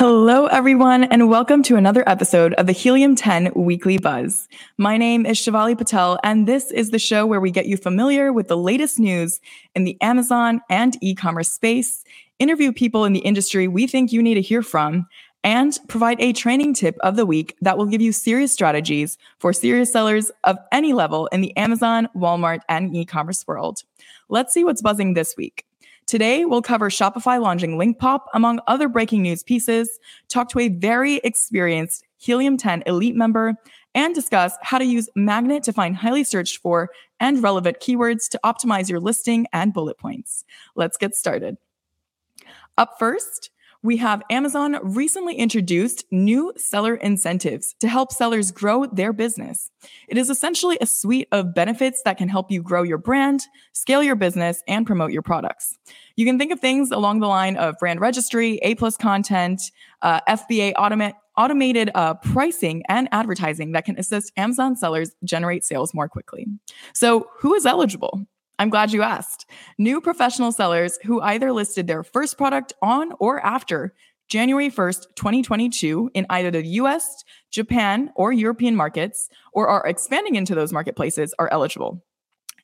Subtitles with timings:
[0.00, 4.48] Hello, everyone, and welcome to another episode of the Helium 10 Weekly Buzz.
[4.78, 8.32] My name is Shivali Patel, and this is the show where we get you familiar
[8.32, 9.42] with the latest news
[9.74, 12.02] in the Amazon and e commerce space,
[12.38, 15.06] interview people in the industry we think you need to hear from,
[15.44, 19.52] and provide a training tip of the week that will give you serious strategies for
[19.52, 23.82] serious sellers of any level in the Amazon, Walmart, and e commerce world.
[24.30, 25.66] Let's see what's buzzing this week.
[26.10, 31.18] Today, we'll cover Shopify launching LinkPop, among other breaking news pieces, talk to a very
[31.18, 33.54] experienced Helium 10 Elite member,
[33.94, 38.40] and discuss how to use Magnet to find highly searched for and relevant keywords to
[38.44, 40.44] optimize your listing and bullet points.
[40.74, 41.58] Let's get started.
[42.76, 43.52] Up first,
[43.82, 49.70] we have Amazon recently introduced new seller incentives to help sellers grow their business.
[50.06, 54.02] It is essentially a suite of benefits that can help you grow your brand, scale
[54.02, 55.78] your business, and promote your products.
[56.16, 59.62] You can think of things along the line of brand registry, A plus content,
[60.02, 65.94] uh, FBA automate, automated uh, pricing and advertising that can assist Amazon sellers generate sales
[65.94, 66.46] more quickly.
[66.92, 68.26] So, who is eligible?
[68.60, 69.46] I'm glad you asked.
[69.78, 73.94] New professional sellers who either listed their first product on or after
[74.28, 80.54] January 1st, 2022, in either the US, Japan, or European markets, or are expanding into
[80.54, 82.04] those marketplaces are eligible.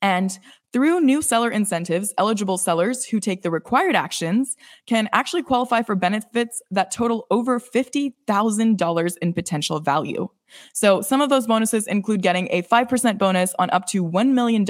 [0.03, 0.39] And
[0.73, 5.95] through new seller incentives, eligible sellers who take the required actions can actually qualify for
[5.95, 10.29] benefits that total over $50,000 in potential value.
[10.73, 14.65] So, some of those bonuses include getting a 5% bonus on up to $1 million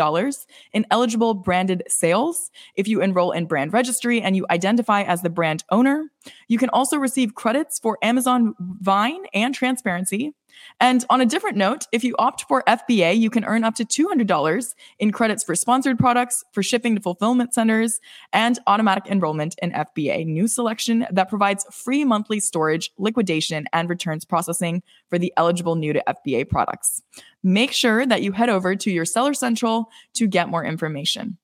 [0.72, 5.30] in eligible branded sales if you enroll in brand registry and you identify as the
[5.30, 6.10] brand owner.
[6.48, 10.34] You can also receive credits for Amazon Vine and Transparency.
[10.80, 13.84] And on a different note, if you opt for FBA, you can earn up to
[13.84, 18.00] $200 in credits for sponsored products, for shipping to fulfillment centers,
[18.32, 24.24] and automatic enrollment in FBA new selection that provides free monthly storage, liquidation, and returns
[24.24, 27.02] processing for the eligible new to FBA products.
[27.42, 31.38] Make sure that you head over to your Seller Central to get more information.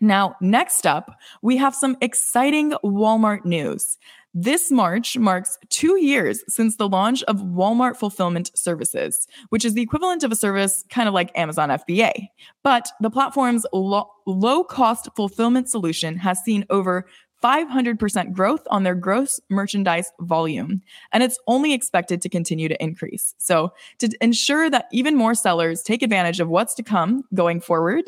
[0.00, 3.98] Now, next up, we have some exciting Walmart news.
[4.34, 9.82] This March marks two years since the launch of Walmart Fulfillment Services, which is the
[9.82, 12.28] equivalent of a service kind of like Amazon FBA.
[12.62, 17.06] But the platform's lo- low cost fulfillment solution has seen over
[17.42, 20.82] 500% growth on their gross merchandise volume,
[21.12, 23.34] and it's only expected to continue to increase.
[23.38, 28.04] So, to ensure that even more sellers take advantage of what's to come going forward,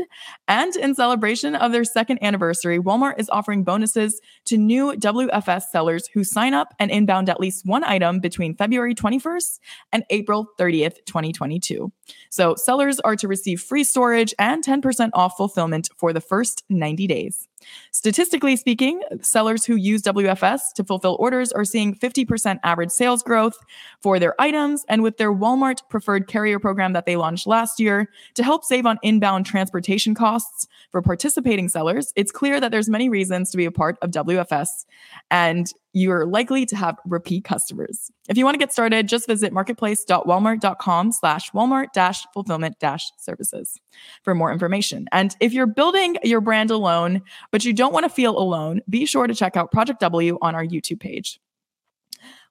[0.49, 6.09] and in celebration of their second anniversary, Walmart is offering bonuses to new WFS sellers
[6.09, 9.61] who sign up and inbound at least one item between February 21st
[9.93, 11.93] and April 30th, 2022.
[12.31, 17.07] So, sellers are to receive free storage and 10% off fulfillment for the first 90
[17.07, 17.47] days.
[17.93, 23.57] Statistically speaking, sellers who use WFS to fulfill orders are seeing 50% average sales growth
[24.01, 24.85] for their items.
[24.89, 28.87] And with their Walmart preferred carrier program that they launched last year to help save
[28.87, 33.65] on inbound transportation costs for participating sellers, it's clear that there's many reasons to be
[33.65, 34.87] a part of WFS.
[35.31, 38.11] And you're likely to have repeat customers.
[38.29, 43.81] If you want to get started, just visit marketplace.walmart.com slash walmart dash fulfillment dash services
[44.23, 45.07] for more information.
[45.13, 49.05] And if you're building your brand alone, but you don't want to feel alone, be
[49.07, 51.41] sure to check out Project W on our YouTube page.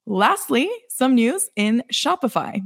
[0.06, 2.62] Lastly, some news in Shopify.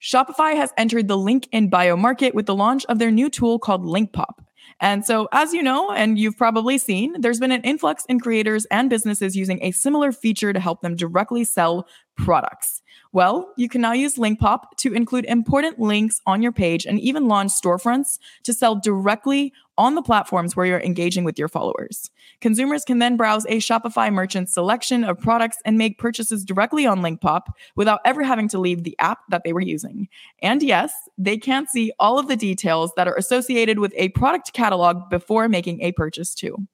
[0.00, 3.58] Shopify has entered the link in bio market with the launch of their new tool
[3.58, 4.43] called LinkPop.
[4.80, 8.66] And so, as you know, and you've probably seen, there's been an influx in creators
[8.66, 11.86] and businesses using a similar feature to help them directly sell
[12.16, 12.82] products.
[13.14, 17.28] Well, you can now use LinkPop to include important links on your page and even
[17.28, 22.10] launch storefronts to sell directly on the platforms where you're engaging with your followers.
[22.40, 27.02] Consumers can then browse a Shopify merchant selection of products and make purchases directly on
[27.02, 27.42] LinkPop
[27.76, 30.08] without ever having to leave the app that they were using.
[30.42, 34.52] And yes, they can't see all of the details that are associated with a product
[34.54, 36.66] catalog before making a purchase, too.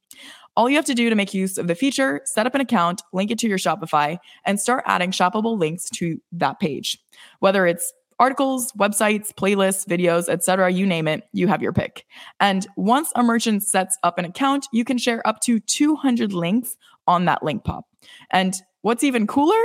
[0.56, 3.02] All you have to do to make use of the feature, set up an account,
[3.12, 6.98] link it to your Shopify, and start adding shoppable links to that page.
[7.38, 12.04] Whether it's articles, websites, playlists, videos, etc., you name it, you have your pick.
[12.38, 16.76] And once a merchant sets up an account, you can share up to 200 links
[17.06, 17.82] on that LinkPop.
[18.30, 19.56] And what's even cooler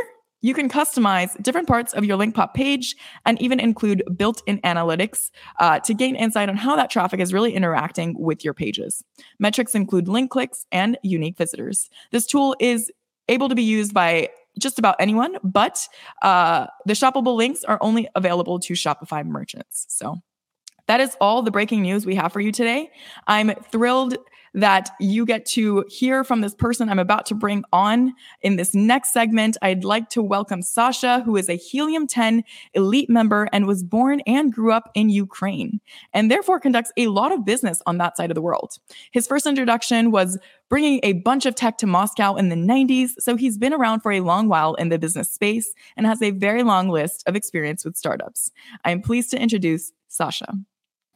[0.46, 2.96] you can customize different parts of your LinkPop page
[3.26, 7.34] and even include built in analytics uh, to gain insight on how that traffic is
[7.34, 9.04] really interacting with your pages.
[9.40, 11.90] Metrics include link clicks and unique visitors.
[12.12, 12.92] This tool is
[13.28, 15.88] able to be used by just about anyone, but
[16.22, 19.88] uh, the shoppable links are only available to Shopify merchants.
[19.90, 20.22] So
[20.88, 22.92] That is all the breaking news we have for you today.
[23.28, 24.18] I'm thrilled
[24.56, 28.74] that you get to hear from this person I'm about to bring on in this
[28.74, 29.58] next segment.
[29.62, 32.44] I'd like to welcome Sasha, who is a Helium 10
[32.74, 35.82] elite member and was born and grew up in Ukraine,
[36.14, 38.78] and therefore conducts a lot of business on that side of the world.
[39.12, 40.40] His first introduction was
[40.70, 44.14] bringing a bunch of tech to Moscow in the 90s, so he's been around for
[44.14, 47.84] a long while in the business space and has a very long list of experience
[47.84, 48.52] with startups.
[48.86, 50.54] I am pleased to introduce Sasha.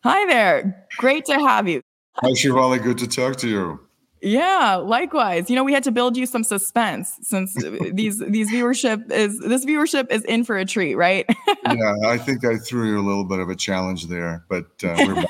[0.03, 0.87] Hi there.
[0.97, 1.81] Great to have you.
[2.15, 2.81] Hi, Shivali.
[2.81, 3.79] Good to talk to you.
[4.21, 5.49] Yeah, likewise.
[5.49, 7.53] You know, we had to build you some suspense since
[7.93, 11.25] these these viewership is this viewership is in for a treat, right?
[11.47, 15.25] yeah, I think I threw you a little bit of a challenge there, but uh,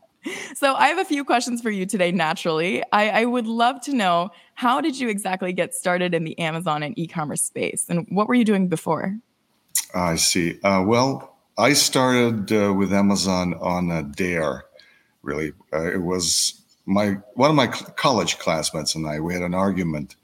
[0.54, 2.12] so I have a few questions for you today.
[2.12, 6.38] Naturally, I, I would love to know how did you exactly get started in the
[6.38, 9.16] Amazon and e-commerce space, and what were you doing before?
[9.94, 10.58] I see.
[10.62, 14.64] Uh, well, I started uh, with Amazon on a dare
[15.24, 15.52] really.
[15.72, 19.18] Uh, it was my one of my college classmates and I.
[19.20, 20.16] We had an argument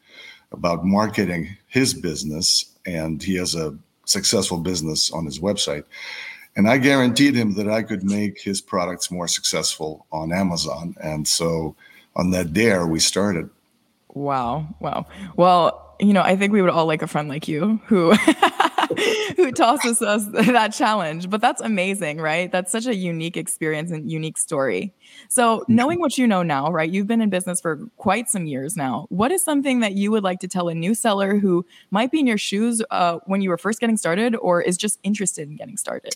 [0.52, 5.84] about marketing his business, and he has a successful business on his website.
[6.56, 10.96] And I guaranteed him that I could make his products more successful on Amazon.
[11.00, 11.76] And so
[12.16, 13.48] on that dare, we started.
[14.08, 14.66] Wow.
[14.80, 15.06] Wow.
[15.36, 18.12] Well, you know, I think we would all like a friend like you who
[19.36, 21.30] who tosses us that challenge.
[21.30, 22.50] But that's amazing, right?
[22.50, 24.92] That's such a unique experience and unique story.
[25.28, 26.90] So, knowing what you know now, right?
[26.90, 29.06] You've been in business for quite some years now.
[29.10, 32.20] What is something that you would like to tell a new seller who might be
[32.20, 35.56] in your shoes uh, when you were first getting started or is just interested in
[35.56, 36.14] getting started?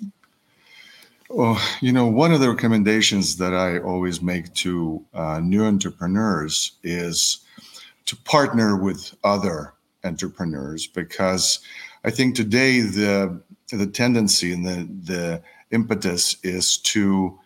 [1.30, 6.72] Well, you know, one of the recommendations that I always make to uh, new entrepreneurs
[6.82, 7.40] is
[8.06, 9.74] to partner with other
[10.04, 11.60] entrepreneurs because
[12.04, 13.40] I think today the
[13.70, 17.38] the tendency and the the impetus is to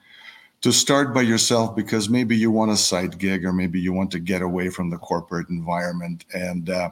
[0.60, 4.10] to start by yourself because maybe you want a side gig or maybe you want
[4.10, 6.24] to get away from the corporate environment.
[6.34, 6.90] And uh,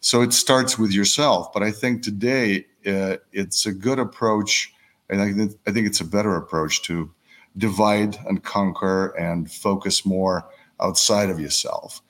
[0.00, 1.52] so it starts with yourself.
[1.52, 4.72] But i think today uh, it's a good approach.
[5.08, 7.10] And I, th- I think it's a better approach to
[7.56, 10.48] divide and conquer and focus more
[10.80, 12.02] outside of yourself.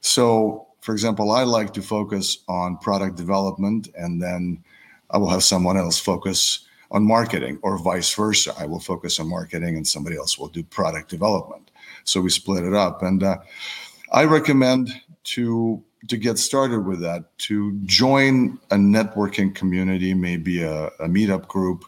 [0.00, 4.62] So for example, I like to focus on product development and then
[5.10, 8.54] I will have someone else focus on marketing or vice versa.
[8.58, 11.70] I will focus on marketing and somebody else will do product development.
[12.04, 13.02] So we split it up.
[13.02, 13.38] And uh,
[14.12, 14.90] I recommend
[15.24, 21.46] to to get started with that, to join a networking community, maybe a, a meetup
[21.46, 21.84] group.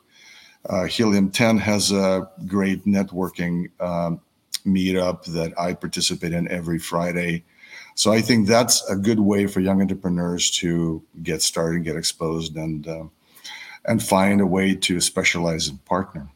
[0.69, 4.11] Uh, Helium 10 has a great networking uh,
[4.67, 7.45] meetup that I participate in every Friday.
[7.95, 12.57] So I think that's a good way for young entrepreneurs to get started, get exposed,
[12.57, 13.05] and uh,
[13.85, 16.29] and find a way to specialize and partner.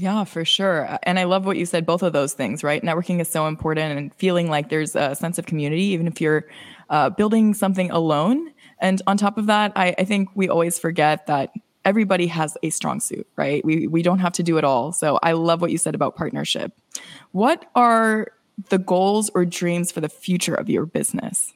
[0.00, 0.98] Yeah, for sure.
[1.04, 2.82] And I love what you said, both of those things, right?
[2.82, 6.46] Networking is so important and feeling like there's a sense of community, even if you're
[6.90, 8.52] uh, building something alone.
[8.78, 11.50] And on top of that, I, I think we always forget that
[11.86, 13.64] everybody has a strong suit, right?
[13.64, 14.92] We, we don't have to do it all.
[14.92, 16.72] So I love what you said about partnership.
[17.32, 18.28] What are
[18.68, 21.52] the goals or dreams for the future of your business?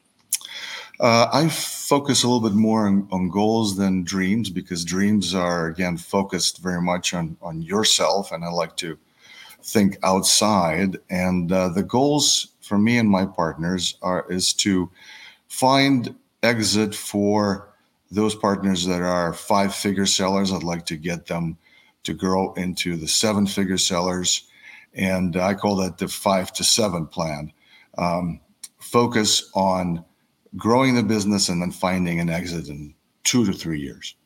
[0.99, 5.67] Uh, I focus a little bit more on, on, goals than dreams because dreams are
[5.67, 8.99] again focused very much on on yourself, and I like to
[9.63, 10.99] think outside.
[11.09, 14.91] And uh, the goals for me and my partners are is to
[15.49, 17.69] find exit for
[18.11, 20.53] those partners that are five figure sellers.
[20.53, 21.57] I'd like to get them
[22.05, 24.50] to grow into the seven figure sellers
[24.95, 27.53] and I call that the five to seven plan.
[27.99, 28.41] Um,
[28.79, 30.05] focus on
[30.57, 32.95] growing the business and then finding an exit in
[33.25, 34.17] two to three years.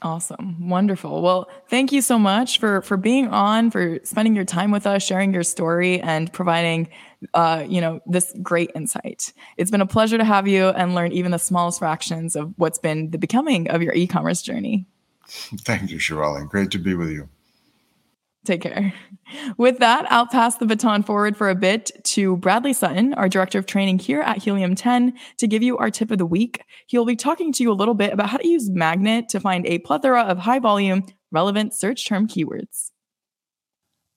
[0.00, 0.68] Awesome.
[0.68, 1.22] Wonderful.
[1.22, 5.02] Well, thank you so much for for being on, for spending your time with us,
[5.02, 6.88] sharing your story and providing
[7.34, 9.32] uh, you know, this great insight.
[9.56, 12.78] It's been a pleasure to have you and learn even the smallest fractions of what's
[12.78, 14.86] been the becoming of your e-commerce journey.
[15.26, 16.44] Thank you, Shirley.
[16.46, 17.28] Great to be with you.
[18.48, 18.94] Take care.
[19.58, 23.58] With that, I'll pass the baton forward for a bit to Bradley Sutton, our director
[23.58, 26.64] of training here at Helium 10, to give you our tip of the week.
[26.86, 29.66] He'll be talking to you a little bit about how to use Magnet to find
[29.66, 32.90] a plethora of high volume, relevant search term keywords.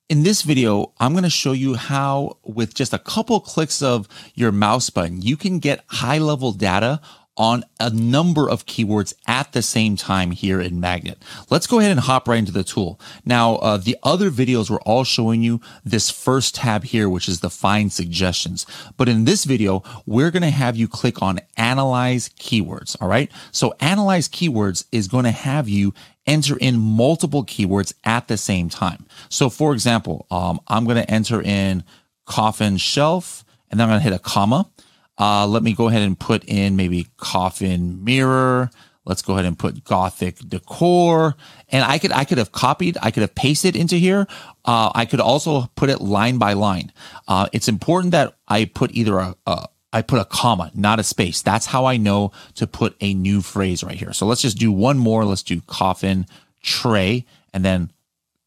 [0.08, 4.08] In this video, I'm going to show you how, with just a couple clicks of
[4.34, 7.02] your mouse button, you can get high level data
[7.38, 11.22] on a number of keywords at the same time here in Magnet.
[11.50, 13.00] Let's go ahead and hop right into the tool.
[13.26, 17.40] Now, uh, the other videos were all showing you this first tab here, which is
[17.40, 18.66] the find suggestions.
[18.98, 22.96] But in this video, we're going to have you click on analyze keywords.
[23.02, 23.32] All right.
[23.52, 25.94] So analyze keywords is going to have you
[26.28, 29.06] enter in multiple keywords at the same time.
[29.30, 31.84] So, for example, um, I'm going to enter in
[32.26, 34.70] coffin shelf and then I'm going to hit a comma.
[35.18, 38.70] Uh, let me go ahead and put in maybe coffin mirror.
[39.06, 41.36] Let's go ahead and put Gothic decor.
[41.70, 44.28] And I could, I could have copied, I could have pasted into here.
[44.64, 46.92] Uh, I could also put it line by line.
[47.28, 51.04] Uh, it's important that I put either a, a I put a comma, not a
[51.04, 51.42] space.
[51.42, 54.14] That's how I know to put a new phrase right here.
[54.14, 55.26] So let's just do one more.
[55.26, 56.28] Let's do coffin
[56.64, 57.92] tray and then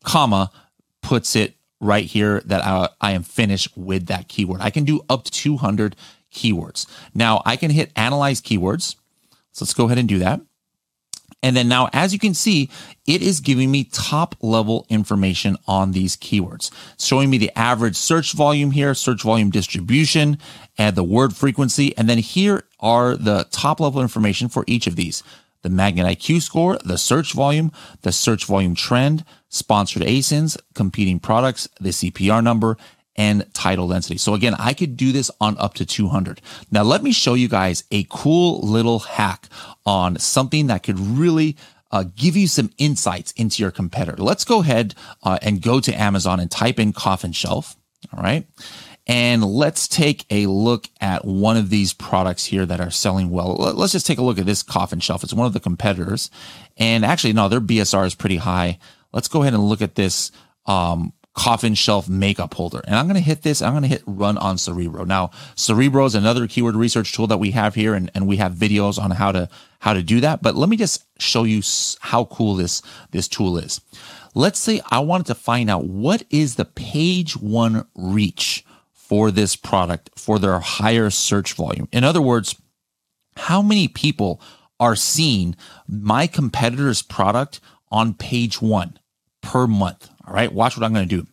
[0.04, 0.50] comma
[1.02, 4.62] puts it right here that I, I am finished with that keyword.
[4.62, 5.96] I can do up to 200
[6.34, 6.86] keywords.
[7.14, 8.96] Now I can hit analyze keywords.
[9.52, 10.40] So let's go ahead and do that.
[11.44, 12.70] And then now, as you can see,
[13.06, 18.32] it is giving me top level information on these keywords, showing me the average search
[18.32, 20.38] volume here, search volume distribution,
[20.78, 21.94] and the word frequency.
[21.98, 25.22] And then here are the top level information for each of these.
[25.60, 31.68] The Magnet IQ score, the search volume, the search volume trend, sponsored ASINs, competing products,
[31.78, 32.78] the CPR number,
[33.16, 34.18] and title density.
[34.18, 36.40] So again, I could do this on up to 200.
[36.70, 39.48] Now let me show you guys a cool little hack
[39.86, 41.56] on something that could really
[41.90, 44.20] uh, give you some insights into your competitor.
[44.20, 47.76] Let's go ahead uh, and go to Amazon and type in coffin shelf.
[48.12, 48.46] All right.
[49.06, 53.54] And let's take a look at one of these products here that are selling well.
[53.54, 55.22] Let's just take a look at this coffin shelf.
[55.22, 56.30] It's one of the competitors.
[56.78, 58.78] And actually, no, their BSR is pretty high.
[59.12, 60.32] Let's go ahead and look at this
[60.66, 62.80] um, coffin shelf makeup holder.
[62.86, 63.60] And I'm going to hit this.
[63.60, 65.04] I'm going to hit run on Cerebro.
[65.04, 68.52] Now, Cerebro is another keyword research tool that we have here, and, and we have
[68.52, 69.48] videos on how to
[69.80, 70.42] how to do that.
[70.42, 71.60] But let me just show you
[72.00, 73.80] how cool this this tool is.
[74.34, 79.54] Let's say I wanted to find out what is the page one reach for this
[79.54, 81.88] product for their higher search volume.
[81.92, 82.56] In other words,
[83.36, 84.40] how many people
[84.80, 87.60] are seeing my competitor's product
[87.90, 88.98] on page one
[89.42, 90.10] per month?
[90.26, 91.26] All right, watch what I'm going to do.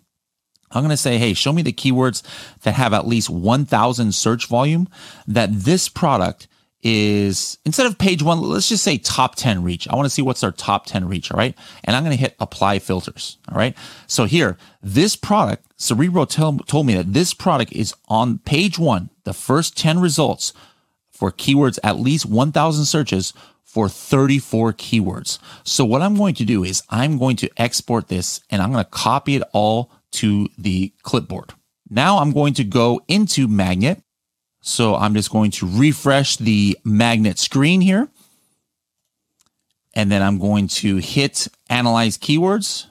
[0.71, 2.23] I'm going to say, hey, show me the keywords
[2.63, 4.87] that have at least 1,000 search volume
[5.27, 6.47] that this product
[6.83, 9.87] is instead of page one, let's just say top 10 reach.
[9.87, 11.31] I want to see what's our top 10 reach.
[11.31, 11.55] All right.
[11.83, 13.37] And I'm going to hit apply filters.
[13.49, 13.75] All right.
[14.07, 19.09] So here, this product, Cerebro tell, told me that this product is on page one,
[19.25, 20.53] the first 10 results
[21.11, 23.33] for keywords, at least 1000 searches
[23.71, 25.39] for 34 keywords.
[25.63, 28.83] So what I'm going to do is I'm going to export this and I'm going
[28.83, 31.53] to copy it all to the clipboard.
[31.89, 34.03] Now I'm going to go into Magnet.
[34.59, 38.09] So I'm just going to refresh the Magnet screen here.
[39.93, 42.87] And then I'm going to hit Analyze Keywords.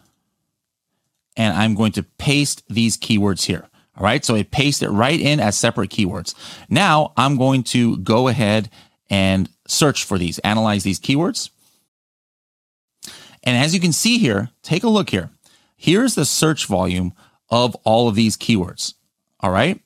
[1.37, 3.69] And I'm going to paste these keywords here.
[3.99, 4.25] All right.
[4.25, 6.35] So I paste it right in as separate keywords.
[6.71, 8.71] Now I'm going to go ahead
[9.11, 11.51] and search for these, analyze these keywords.
[13.43, 15.31] And as you can see here, take a look here.
[15.77, 17.15] Here's the search volume
[17.49, 18.95] of all of these keywords.
[19.41, 19.81] All right.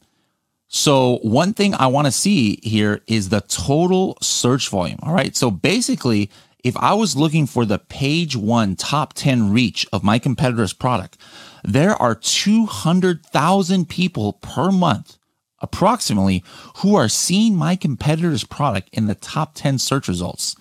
[0.67, 4.99] So one thing I want to see here is the total search volume.
[5.03, 5.37] All right.
[5.37, 6.31] So basically,
[6.64, 11.19] if I was looking for the page one top 10 reach of my competitor's product,
[11.62, 15.17] there are 200,000 people per month
[15.64, 16.44] approximately
[16.76, 20.54] who are seeing my competitor's product in the top 10 search results.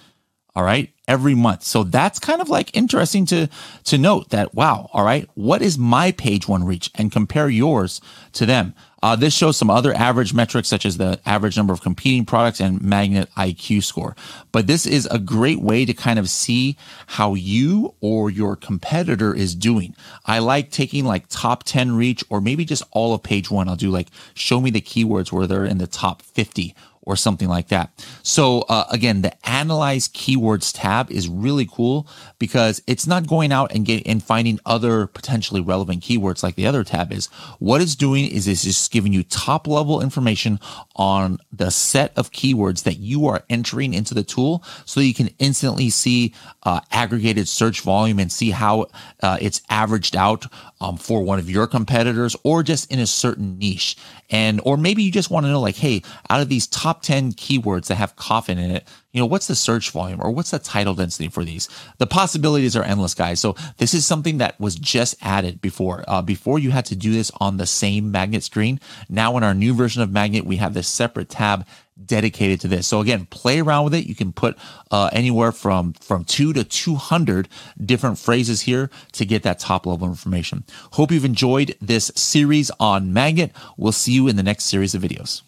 [0.56, 0.94] All right.
[1.08, 1.64] Every month.
[1.64, 3.50] So that's kind of like interesting to,
[3.86, 4.90] to note that, wow.
[4.94, 5.30] All right.
[5.34, 8.00] What is my page one reach and compare yours
[8.34, 8.74] to them?
[9.04, 12.62] Uh, this shows some other average metrics such as the average number of competing products
[12.62, 14.16] and magnet IQ score.
[14.54, 19.36] But this is a great way to kind of see how you or your competitor
[19.36, 19.94] is doing.
[20.26, 23.68] I like taking like top 10 reach or maybe just all of page one.
[23.68, 27.48] I'll do like show me the keywords where they're in the top 50 or something
[27.48, 27.92] like that.
[28.24, 32.08] So uh, again, the analyze keywords tab is really cool
[32.40, 36.66] because it's not going out and get and finding other potentially relevant keywords like the
[36.66, 37.28] other tab is.
[37.60, 40.60] What it's doing is it's just giving you top level information
[40.96, 45.30] on the set of keywords that you are entering into the tool, so you can
[45.40, 46.34] instantly see
[46.64, 48.88] uh, aggregated search volume and see how
[49.22, 50.46] uh, it's averaged out
[50.82, 53.98] um, for one of your competitors or just in a certain niche.
[54.30, 57.34] And, or maybe you just want to know like, hey, out of these top 10
[57.34, 60.60] keywords that have coffin in it, you know, what's the search volume or what's the
[60.60, 61.68] title density for these?
[61.98, 63.40] The possibilities are endless, guys.
[63.40, 66.04] So this is something that was just added before.
[66.08, 68.80] Uh, before you had to do this on the same magnet screen.
[69.10, 71.66] Now in our new version of Magnet, we have this separate tab
[72.06, 72.88] dedicated to this.
[72.88, 74.06] So again, play around with it.
[74.06, 74.58] You can put
[74.92, 77.48] uh, anywhere from from two to two hundred
[77.84, 80.64] different phrases here to get that top level information.
[80.92, 83.52] Hope you've enjoyed this series on Magnet.
[83.78, 85.44] We'll see you in the next series of videos.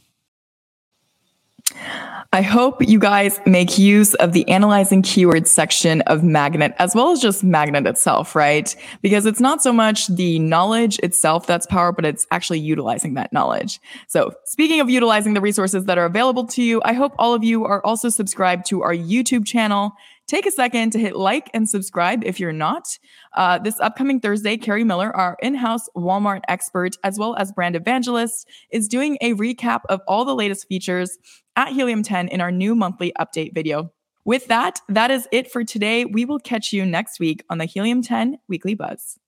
[2.34, 7.12] I hope you guys make use of the analyzing keywords section of Magnet as well
[7.12, 8.76] as just Magnet itself, right?
[9.02, 13.32] Because it's not so much the knowledge itself that's power, but it's actually utilizing that
[13.32, 13.80] knowledge.
[14.08, 17.44] So, speaking of utilizing the resources that are available to you, I hope all of
[17.44, 19.94] you are also subscribed to our YouTube channel.
[20.28, 22.98] Take a second to hit like and subscribe if you're not.
[23.34, 27.76] Uh, this upcoming Thursday, Carrie Miller, our in house Walmart expert, as well as brand
[27.76, 31.20] evangelist, is doing a recap of all the latest features
[31.56, 33.92] at Helium 10 in our new monthly update video.
[34.24, 36.06] With that, that is it for today.
[36.06, 39.20] We will catch you next week on the Helium 10 Weekly Buzz.